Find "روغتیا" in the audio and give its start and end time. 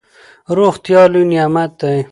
0.57-1.01